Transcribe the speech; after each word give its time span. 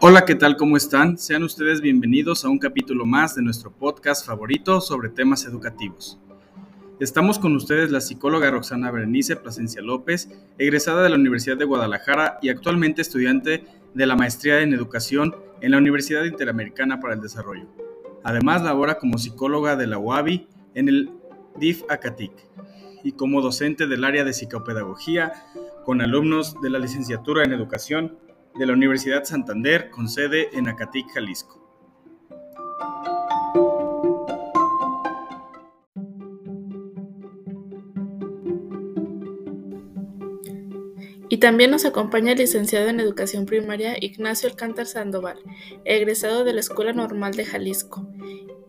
Hola, 0.00 0.24
¿qué 0.24 0.36
tal? 0.36 0.56
¿Cómo 0.56 0.76
están? 0.76 1.18
Sean 1.18 1.42
ustedes 1.42 1.80
bienvenidos 1.80 2.44
a 2.44 2.48
un 2.48 2.60
capítulo 2.60 3.04
más 3.04 3.34
de 3.34 3.42
nuestro 3.42 3.72
podcast 3.72 4.24
favorito 4.24 4.80
sobre 4.80 5.08
temas 5.08 5.44
educativos. 5.44 6.20
Estamos 7.00 7.40
con 7.40 7.56
ustedes 7.56 7.90
la 7.90 8.00
psicóloga 8.00 8.48
Roxana 8.52 8.92
Berenice 8.92 9.34
Plasencia 9.34 9.82
López, 9.82 10.30
egresada 10.56 11.02
de 11.02 11.08
la 11.08 11.16
Universidad 11.16 11.56
de 11.56 11.64
Guadalajara 11.64 12.38
y 12.40 12.48
actualmente 12.48 13.02
estudiante 13.02 13.64
de 13.92 14.06
la 14.06 14.14
maestría 14.14 14.60
en 14.60 14.72
educación 14.72 15.34
en 15.62 15.72
la 15.72 15.78
Universidad 15.78 16.22
Interamericana 16.22 17.00
para 17.00 17.14
el 17.14 17.20
Desarrollo. 17.20 17.66
Además, 18.22 18.62
labora 18.62 18.98
como 18.98 19.18
psicóloga 19.18 19.74
de 19.74 19.88
la 19.88 19.98
UABI 19.98 20.46
en 20.74 20.88
el 20.88 21.10
DIF 21.56 21.82
Acatic 21.88 22.30
y 23.02 23.12
como 23.12 23.42
docente 23.42 23.88
del 23.88 24.04
área 24.04 24.22
de 24.22 24.32
psicopedagogía 24.32 25.32
con 25.84 26.00
alumnos 26.02 26.60
de 26.62 26.70
la 26.70 26.78
licenciatura 26.78 27.42
en 27.42 27.52
educación 27.52 28.16
de 28.56 28.66
la 28.66 28.72
Universidad 28.72 29.24
Santander 29.24 29.90
con 29.90 30.08
sede 30.08 30.48
en 30.52 30.68
Acatic, 30.68 31.08
Jalisco. 31.10 31.58
Y 41.30 41.38
también 41.38 41.70
nos 41.70 41.84
acompaña 41.84 42.32
el 42.32 42.38
licenciado 42.38 42.88
en 42.88 43.00
Educación 43.00 43.44
Primaria 43.44 43.96
Ignacio 44.00 44.48
Alcántar 44.48 44.86
Sandoval, 44.86 45.38
egresado 45.84 46.42
de 46.42 46.54
la 46.54 46.60
Escuela 46.60 46.92
Normal 46.92 47.34
de 47.34 47.44
Jalisco, 47.44 48.08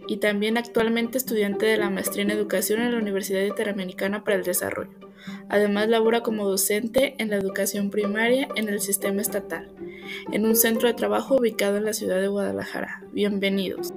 y 0.07 0.17
también 0.17 0.57
actualmente 0.57 1.17
estudiante 1.17 1.65
de 1.65 1.77
la 1.77 1.89
maestría 1.89 2.23
en 2.23 2.31
Educación 2.31 2.81
en 2.81 2.91
la 2.91 2.97
Universidad 2.97 3.43
Interamericana 3.43 4.23
para 4.23 4.37
el 4.37 4.43
Desarrollo. 4.43 5.08
Además 5.49 5.89
labora 5.89 6.21
como 6.21 6.47
docente 6.47 7.15
en 7.17 7.29
la 7.29 7.37
educación 7.37 7.89
primaria 7.89 8.47
en 8.55 8.69
el 8.69 8.79
sistema 8.79 9.21
estatal, 9.21 9.71
en 10.31 10.45
un 10.45 10.55
centro 10.55 10.87
de 10.87 10.93
trabajo 10.93 11.35
ubicado 11.35 11.77
en 11.77 11.85
la 11.85 11.93
ciudad 11.93 12.19
de 12.19 12.27
Guadalajara. 12.27 13.03
Bienvenidos. 13.11 13.93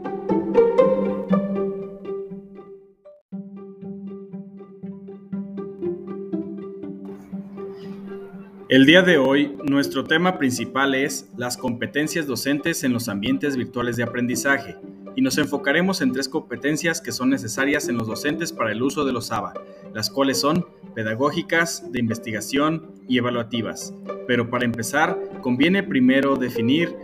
El 8.73 8.87
día 8.87 9.03
de 9.03 9.19
hoy, 9.19 9.55
nuestro 9.65 10.05
tema 10.05 10.39
principal 10.39 10.95
es 10.95 11.29
las 11.37 11.59
competencias 11.59 12.27
docentes 12.27 12.85
en 12.85 12.95
los 12.95 13.11
ambientes 13.11 13.55
virtuales 13.55 13.99
de 13.99 14.03
aprendizaje 14.03 14.79
y 15.15 15.21
nos 15.21 15.37
enfocaremos 15.37 16.01
en 16.01 16.13
tres 16.13 16.27
competencias 16.27 17.03
que 17.03 17.13
son 17.13 17.29
necesarias 17.29 17.89
en 17.89 17.99
los 17.99 18.07
docentes 18.07 18.51
para 18.51 18.73
el 18.73 18.83
uso 18.83 19.05
de 19.05 19.13
los 19.13 19.31
ABA, 19.31 19.53
las 19.93 20.09
cuales 20.09 20.41
son 20.41 20.65
pedagógicas, 20.95 21.91
de 21.93 22.01
investigación 22.01 22.93
y 23.09 23.19
evaluativas. 23.19 23.95
Pero 24.27 24.51
para 24.51 24.65
empezar, 24.65 25.19
conviene 25.41 25.83
primero 25.83 26.37
definir, 26.37 26.95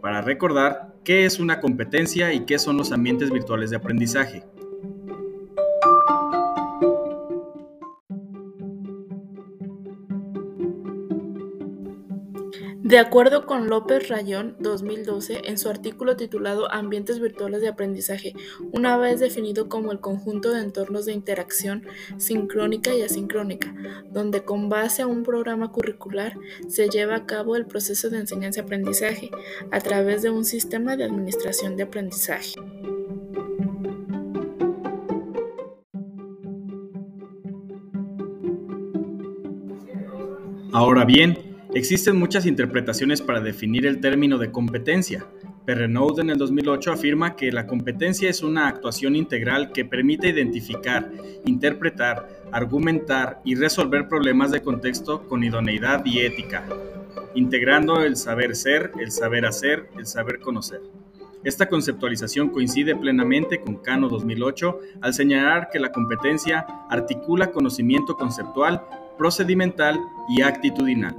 para 0.00 0.20
recordar, 0.20 0.94
qué 1.04 1.24
es 1.24 1.40
una 1.40 1.60
competencia 1.60 2.32
y 2.32 2.44
qué 2.44 2.58
son 2.58 2.76
los 2.76 2.92
ambientes 2.92 3.30
virtuales 3.30 3.70
de 3.70 3.76
aprendizaje. 3.76 4.44
De 12.84 12.98
acuerdo 12.98 13.46
con 13.46 13.68
López 13.68 14.08
Rayón 14.08 14.56
2012, 14.58 15.42
en 15.44 15.56
su 15.56 15.68
artículo 15.68 16.16
titulado 16.16 16.70
Ambientes 16.72 17.20
virtuales 17.20 17.60
de 17.60 17.68
aprendizaje, 17.68 18.34
una 18.72 18.96
vez 18.96 19.20
definido 19.20 19.68
como 19.68 19.92
el 19.92 20.00
conjunto 20.00 20.50
de 20.50 20.62
entornos 20.62 21.06
de 21.06 21.12
interacción 21.12 21.86
sincrónica 22.16 22.92
y 22.92 23.02
asincrónica, 23.02 23.72
donde 24.10 24.42
con 24.42 24.68
base 24.68 25.02
a 25.02 25.06
un 25.06 25.22
programa 25.22 25.70
curricular 25.70 26.34
se 26.66 26.88
lleva 26.88 27.14
a 27.14 27.26
cabo 27.26 27.54
el 27.54 27.66
proceso 27.66 28.10
de 28.10 28.18
enseñanza-aprendizaje 28.18 29.30
a 29.70 29.80
través 29.80 30.22
de 30.22 30.30
un 30.30 30.44
sistema 30.44 30.96
de 30.96 31.04
administración 31.04 31.76
de 31.76 31.84
aprendizaje. 31.84 32.54
Ahora 40.72 41.04
bien, 41.04 41.51
Existen 41.74 42.16
muchas 42.16 42.44
interpretaciones 42.44 43.22
para 43.22 43.40
definir 43.40 43.86
el 43.86 43.98
término 43.98 44.36
de 44.36 44.50
competencia. 44.50 45.24
Perrenaud 45.64 46.20
en 46.20 46.28
el 46.28 46.36
2008 46.36 46.92
afirma 46.92 47.34
que 47.34 47.50
la 47.50 47.66
competencia 47.66 48.28
es 48.28 48.42
una 48.42 48.68
actuación 48.68 49.16
integral 49.16 49.72
que 49.72 49.86
permite 49.86 50.28
identificar, 50.28 51.10
interpretar, 51.46 52.28
argumentar 52.52 53.40
y 53.42 53.54
resolver 53.54 54.06
problemas 54.06 54.50
de 54.50 54.60
contexto 54.60 55.26
con 55.26 55.44
idoneidad 55.44 56.04
y 56.04 56.20
ética, 56.20 56.66
integrando 57.34 58.02
el 58.02 58.16
saber 58.16 58.54
ser, 58.54 58.92
el 59.00 59.10
saber 59.10 59.46
hacer, 59.46 59.88
el 59.96 60.04
saber 60.04 60.40
conocer. 60.40 60.82
Esta 61.42 61.70
conceptualización 61.70 62.50
coincide 62.50 62.94
plenamente 62.94 63.60
con 63.60 63.76
Cano 63.76 64.10
2008 64.10 64.78
al 65.00 65.14
señalar 65.14 65.70
que 65.72 65.80
la 65.80 65.90
competencia 65.90 66.66
articula 66.90 67.50
conocimiento 67.50 68.14
conceptual, 68.14 68.82
procedimental 69.16 69.98
y 70.28 70.42
actitudinal. 70.42 71.16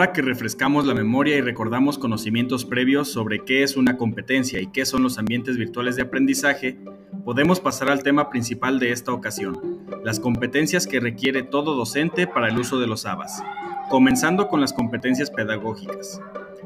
Ahora 0.00 0.14
que 0.14 0.22
refrescamos 0.22 0.86
la 0.86 0.94
memoria 0.94 1.36
y 1.36 1.42
recordamos 1.42 1.98
conocimientos 1.98 2.64
previos 2.64 3.12
sobre 3.12 3.44
qué 3.44 3.62
es 3.62 3.76
una 3.76 3.98
competencia 3.98 4.58
y 4.58 4.68
qué 4.68 4.86
son 4.86 5.02
los 5.02 5.18
ambientes 5.18 5.58
virtuales 5.58 5.94
de 5.94 6.00
aprendizaje, 6.00 6.78
podemos 7.22 7.60
pasar 7.60 7.90
al 7.90 8.02
tema 8.02 8.30
principal 8.30 8.78
de 8.78 8.92
esta 8.92 9.12
ocasión, 9.12 9.84
las 10.02 10.18
competencias 10.18 10.86
que 10.86 11.00
requiere 11.00 11.42
todo 11.42 11.74
docente 11.74 12.26
para 12.26 12.48
el 12.48 12.58
uso 12.58 12.80
de 12.80 12.86
los 12.86 13.04
ABAS, 13.04 13.42
comenzando 13.90 14.48
con 14.48 14.62
las 14.62 14.72
competencias 14.72 15.30
pedagógicas. 15.30 16.18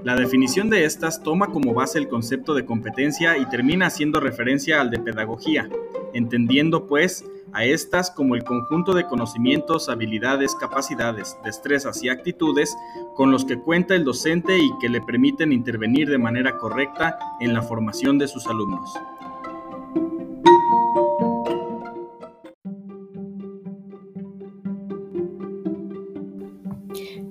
La 0.03 0.17
definición 0.17 0.69
de 0.69 0.85
estas 0.85 1.23
toma 1.23 1.47
como 1.47 1.73
base 1.73 1.99
el 1.99 2.09
concepto 2.09 2.55
de 2.55 2.67
competencia 2.67 3.39
y 3.39 3.47
termina 3.49 3.87
haciendo 3.87 4.21
referencia 4.21 4.81
al 4.81 4.91
de 4.91 4.99
pedagogía, 4.99 5.69
entendiendo 6.13 6.87
pues 6.87 7.25
a 7.53 7.65
estas 7.65 8.11
como 8.11 8.35
el 8.35 8.45
conjunto 8.45 8.93
de 8.95 9.07
conocimientos, 9.07 9.89
habilidades, 9.89 10.55
capacidades, 10.57 11.37
destrezas 11.45 12.03
y 12.03 12.09
actitudes 12.09 12.77
con 13.15 13.31
los 13.31 13.45
que 13.45 13.59
cuenta 13.59 13.95
el 13.95 14.05
docente 14.05 14.59
y 14.59 14.71
que 14.81 14.89
le 14.89 15.01
permiten 15.01 15.53
intervenir 15.53 16.11
de 16.11 16.19
manera 16.19 16.59
correcta 16.59 17.17
en 17.41 17.55
la 17.55 17.63
formación 17.63 18.19
de 18.19 18.29
sus 18.29 18.47
alumnos. 18.47 18.93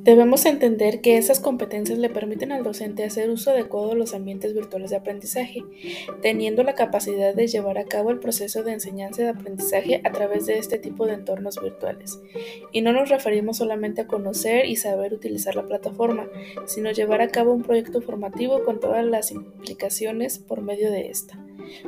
Debemos 0.04 0.46
entender 0.46 1.00
que 1.00 1.18
esas 1.18 1.40
competencias 1.40 1.98
le 1.98 2.10
permiten 2.10 2.52
al 2.52 2.62
docente 2.62 3.06
hacer 3.06 3.30
uso 3.30 3.52
adecuado 3.52 3.88
de 3.88 3.96
los 3.96 4.14
ambientes 4.14 4.54
virtuales 4.54 4.90
de 4.90 4.98
aprendizaje, 4.98 5.64
teniendo 6.22 6.62
la 6.64 6.76
capacidad 6.76 7.34
de 7.34 7.48
llevar 7.48 7.78
a 7.78 7.86
cabo 7.86 8.12
el 8.12 8.20
proceso 8.20 8.64
de 8.64 8.74
enseñanza 8.74 9.22
y 9.22 9.24
de 9.24 9.30
aprendizaje 9.30 10.02
a 10.04 10.12
través 10.12 10.46
de 10.46 10.58
este 10.58 10.78
tipo 10.78 11.06
de 11.06 11.14
entornos 11.14 11.58
virtuales. 11.62 12.20
Y 12.74 12.82
no 12.82 12.92
nos 12.92 13.08
referimos 13.08 13.56
solamente 13.56 14.02
a 14.02 14.08
conocer 14.08 14.66
y 14.66 14.76
saber 14.76 15.14
utilizar 15.14 15.56
la 15.56 15.68
plataforma, 15.68 16.28
sino 16.66 16.92
llevar 16.92 17.22
a 17.22 17.30
cabo 17.30 17.54
un 17.54 17.64
proyecto 17.64 18.02
formativo 18.02 18.66
con 18.66 18.82
todas 18.82 19.06
las 19.06 19.32
implicaciones 19.32 20.38
por 20.38 20.62
medio 20.62 20.92
de 20.92 21.12
esta, 21.12 21.40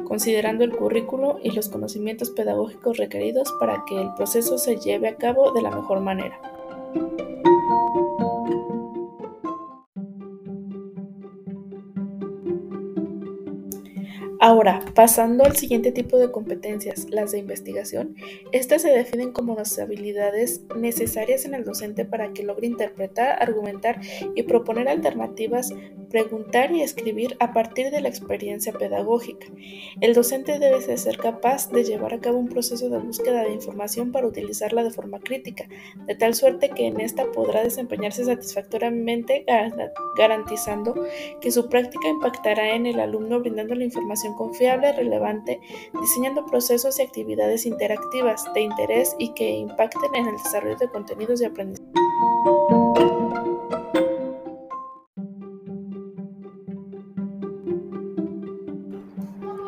considerando 0.05 0.63
el 0.63 0.71
currículo 0.71 1.37
y 1.43 1.51
los 1.51 1.67
conocimientos 1.67 2.29
pedagógicos 2.29 2.95
requeridos 2.95 3.53
para 3.59 3.83
que 3.85 3.99
el 3.99 4.13
proceso 4.13 4.57
se 4.57 4.77
lleve 4.77 5.09
a 5.09 5.17
cabo 5.17 5.51
de 5.51 5.61
la 5.61 5.71
mejor 5.71 5.99
manera. 5.99 6.39
Ahora, 14.47 14.85
pasando 14.93 15.43
al 15.43 15.55
siguiente 15.55 15.91
tipo 15.91 16.19
de 16.19 16.29
competencias, 16.29 17.07
las 17.09 17.31
de 17.31 17.39
investigación, 17.39 18.15
estas 18.51 18.83
se 18.83 18.89
definen 18.89 19.31
como 19.31 19.55
las 19.55 19.79
habilidades 19.79 20.61
necesarias 20.75 21.45
en 21.45 21.55
el 21.55 21.65
docente 21.65 22.05
para 22.05 22.31
que 22.31 22.43
logre 22.43 22.67
interpretar, 22.67 23.41
argumentar 23.41 24.01
y 24.35 24.43
proponer 24.43 24.87
alternativas, 24.87 25.73
preguntar 26.11 26.71
y 26.71 26.83
escribir 26.83 27.35
a 27.39 27.53
partir 27.53 27.89
de 27.89 28.01
la 28.01 28.07
experiencia 28.07 28.71
pedagógica. 28.71 29.47
El 29.99 30.13
docente 30.13 30.59
debe 30.59 30.79
ser 30.79 31.17
capaz 31.17 31.71
de 31.71 31.83
llevar 31.83 32.13
a 32.13 32.19
cabo 32.19 32.37
un 32.37 32.47
proceso 32.47 32.87
de 32.89 32.99
búsqueda 32.99 33.41
de 33.41 33.51
información 33.51 34.11
para 34.11 34.27
utilizarla 34.27 34.83
de 34.83 34.91
forma 34.91 35.19
crítica, 35.21 35.67
de 36.05 36.13
tal 36.13 36.35
suerte 36.35 36.69
que 36.69 36.85
en 36.85 37.01
esta 37.01 37.31
podrá 37.31 37.63
desempeñarse 37.63 38.23
satisfactoriamente, 38.23 39.43
garantizando 40.15 40.93
que 41.41 41.49
su 41.49 41.67
práctica 41.67 42.07
impactará 42.09 42.75
en 42.75 42.85
el 42.85 42.99
alumno 42.99 43.39
brindando 43.39 43.73
la 43.73 43.85
información 43.85 44.34
confiable, 44.35 44.93
relevante, 44.93 45.59
diseñando 45.99 46.45
procesos 46.45 46.99
y 46.99 47.03
actividades 47.03 47.65
interactivas 47.65 48.45
de 48.53 48.61
interés 48.61 49.15
y 49.19 49.33
que 49.33 49.49
impacten 49.49 50.13
en 50.15 50.27
el 50.27 50.37
desarrollo 50.37 50.77
de 50.77 50.89
contenidos 50.89 51.39
de 51.39 51.47
aprendizaje. 51.47 51.91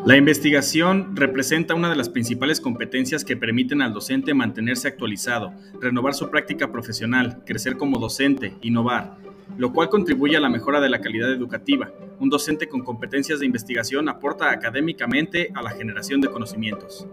La 0.08 0.16
investigación 0.16 1.18
representa 1.18 1.74
una 1.74 1.90
de 1.90 1.98
las 1.98 2.08
principales 2.08 2.62
competencias 2.62 3.26
que 3.26 3.36
permiten 3.36 3.82
al 3.82 3.92
docente 3.92 4.34
mantenerse 4.34 4.88
actualizado, 4.88 5.52
renovar 5.82 6.14
su 6.14 6.30
práctica 6.30 6.72
profesional, 6.72 7.44
crecer 7.46 7.76
como 7.76 8.00
docente, 8.00 8.54
innovar, 8.62 9.18
lo 9.58 9.74
cual 9.74 9.90
contribuye 9.90 10.38
a 10.38 10.40
la 10.40 10.48
mejora 10.48 10.80
de 10.80 10.88
la 10.88 11.02
calidad 11.02 11.30
educativa. 11.30 11.92
Un 12.20 12.30
docente 12.30 12.68
con 12.68 12.84
competencias 12.84 13.40
de 13.40 13.46
investigación 13.46 14.10
aporta 14.10 14.50
académicamente 14.50 15.52
a 15.54 15.62
la 15.62 15.70
generación 15.70 16.20
de 16.20 16.30
conocimientos. 16.30 17.08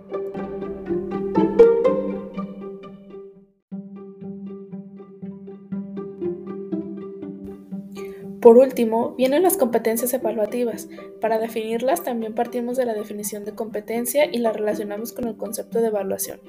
Por 8.44 8.58
último, 8.58 9.14
vienen 9.16 9.42
las 9.42 9.56
competencias 9.56 10.12
evaluativas. 10.12 10.90
Para 11.18 11.38
definirlas 11.38 12.04
también 12.04 12.34
partimos 12.34 12.76
de 12.76 12.84
la 12.84 12.92
definición 12.92 13.46
de 13.46 13.54
competencia 13.54 14.26
y 14.30 14.36
la 14.36 14.52
relacionamos 14.52 15.14
con 15.14 15.26
el 15.26 15.38
concepto 15.38 15.80
de 15.80 15.86
evaluación. 15.86 16.42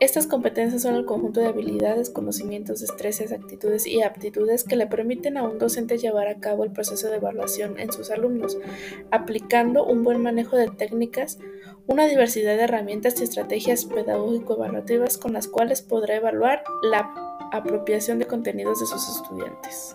Estas 0.00 0.26
competencias 0.26 0.82
son 0.82 0.96
el 0.96 1.04
conjunto 1.04 1.38
de 1.38 1.46
habilidades, 1.46 2.10
conocimientos, 2.10 2.80
destrezas, 2.80 3.30
actitudes 3.30 3.86
y 3.86 4.02
aptitudes 4.02 4.64
que 4.64 4.74
le 4.74 4.88
permiten 4.88 5.36
a 5.36 5.44
un 5.44 5.60
docente 5.60 5.96
llevar 5.96 6.26
a 6.26 6.40
cabo 6.40 6.64
el 6.64 6.72
proceso 6.72 7.08
de 7.08 7.18
evaluación 7.18 7.78
en 7.78 7.92
sus 7.92 8.10
alumnos, 8.10 8.58
aplicando 9.12 9.86
un 9.86 10.02
buen 10.02 10.20
manejo 10.20 10.56
de 10.56 10.66
técnicas, 10.66 11.38
una 11.86 12.08
diversidad 12.08 12.56
de 12.56 12.64
herramientas 12.64 13.20
y 13.20 13.22
estrategias 13.22 13.84
pedagógico-evaluativas 13.84 15.16
con 15.18 15.34
las 15.34 15.46
cuales 15.46 15.82
podrá 15.82 16.16
evaluar 16.16 16.64
la 16.82 17.14
apropiación 17.52 18.18
de 18.18 18.26
contenidos 18.26 18.80
de 18.80 18.86
sus 18.86 19.08
estudiantes. 19.08 19.94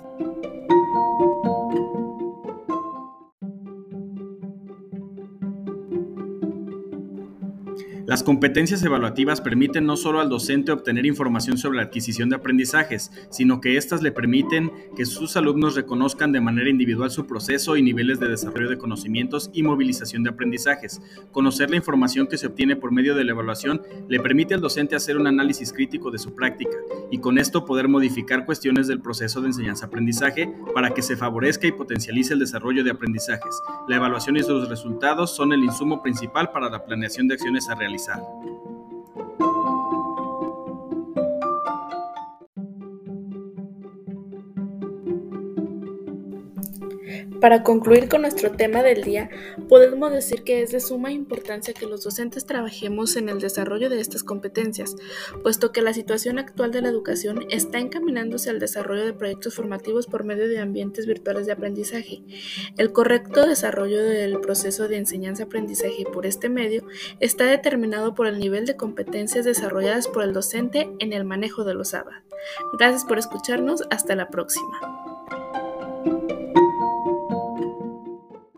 Las 8.14 8.22
competencias 8.22 8.84
evaluativas 8.84 9.42
permiten 9.42 9.88
no 9.88 9.98
solo 9.98 10.20
al 10.20 10.30
docente 10.30 10.72
obtener 10.72 11.08
información 11.08 11.58
sobre 11.58 11.78
la 11.78 11.86
adquisición 11.86 12.30
de 12.30 12.36
aprendizajes, 12.36 13.10
sino 13.32 13.60
que 13.60 13.76
éstas 13.76 14.04
le 14.04 14.12
permiten 14.12 14.72
que 14.96 15.08
sus 15.08 15.36
alumnos 15.36 15.74
reconozcan 15.74 16.32
de 16.32 16.40
manera 16.40 16.70
individual 16.70 17.10
su 17.10 17.26
proceso 17.26 17.76
y 17.76 17.82
niveles 17.82 18.20
de 18.20 18.28
desarrollo 18.28 18.70
de 18.70 18.78
conocimientos 18.78 19.50
y 19.52 19.64
movilización 19.64 20.22
de 20.22 20.30
aprendizajes. 20.30 21.02
Conocer 21.32 21.72
la 21.72 21.78
información 21.78 22.28
que 22.28 22.38
se 22.38 22.46
obtiene 22.46 22.76
por 22.76 22.92
medio 22.92 23.16
de 23.16 23.24
la 23.24 23.32
evaluación 23.32 23.82
le 24.08 24.20
permite 24.20 24.54
al 24.54 24.62
docente 24.62 24.96
hacer 24.96 25.18
un 25.18 25.26
análisis 25.26 25.74
crítico 25.74 26.12
de 26.12 26.20
su 26.20 26.36
práctica 26.36 26.78
y 27.10 27.18
con 27.18 27.40
esto 27.40 27.66
poder 27.66 27.88
modificar 27.88 28.46
cuestiones 28.46 28.86
del 28.86 29.02
proceso 29.02 29.42
de 29.42 29.48
enseñanza-aprendizaje 29.48 30.54
para 30.76 30.94
que 30.94 31.02
se 31.02 31.18
favorezca 31.18 31.66
y 31.66 31.72
potencialice 31.72 32.34
el 32.34 32.42
desarrollo 32.42 32.84
de 32.84 32.92
aprendizajes. 32.92 33.60
La 33.88 33.96
evaluación 33.96 34.38
y 34.38 34.44
sus 34.44 34.70
resultados 34.70 35.36
son 35.36 35.52
el 35.52 35.64
insumo 35.64 36.04
principal 36.04 36.52
para 36.52 36.70
la 36.70 36.86
planeación 36.86 37.28
de 37.28 37.34
acciones 37.34 37.68
a 37.70 37.74
realizar 37.74 38.03
utilizar. 38.04 38.63
Para 47.44 47.62
concluir 47.62 48.08
con 48.08 48.22
nuestro 48.22 48.52
tema 48.52 48.84
del 48.84 49.04
día, 49.04 49.30
podemos 49.68 50.14
decir 50.14 50.44
que 50.44 50.62
es 50.62 50.72
de 50.72 50.80
suma 50.80 51.12
importancia 51.12 51.74
que 51.74 51.86
los 51.86 52.02
docentes 52.02 52.46
trabajemos 52.46 53.18
en 53.18 53.28
el 53.28 53.42
desarrollo 53.42 53.90
de 53.90 54.00
estas 54.00 54.24
competencias, 54.24 54.96
puesto 55.44 55.74
que 55.74 55.82
la 55.82 55.94
situación 55.94 56.40
actual 56.40 56.72
de 56.72 56.82
la 56.82 56.88
educación 56.88 57.46
está 57.50 57.80
encaminándose 57.80 58.50
al 58.50 58.60
desarrollo 58.60 59.04
de 59.04 59.12
proyectos 59.12 59.56
formativos 59.56 60.08
por 60.08 60.24
medio 60.24 60.48
de 60.48 60.60
ambientes 60.60 61.06
virtuales 61.06 61.46
de 61.46 61.52
aprendizaje. 61.52 62.24
El 62.78 62.94
correcto 62.94 63.46
desarrollo 63.46 64.02
del 64.02 64.40
proceso 64.40 64.88
de 64.88 65.00
enseñanza-aprendizaje 65.00 66.06
por 66.14 66.26
este 66.26 66.48
medio 66.48 66.88
está 67.20 67.44
determinado 67.44 68.16
por 68.16 68.28
el 68.28 68.40
nivel 68.40 68.66
de 68.66 68.78
competencias 68.78 69.44
desarrolladas 69.44 70.08
por 70.08 70.24
el 70.24 70.32
docente 70.32 70.90
en 71.00 71.12
el 71.12 71.26
manejo 71.26 71.66
de 71.66 71.74
los 71.74 71.94
ABA. 71.94 72.24
Gracias 72.80 73.04
por 73.04 73.20
escucharnos, 73.20 73.84
hasta 73.90 74.16
la 74.16 74.30
próxima. 74.30 74.80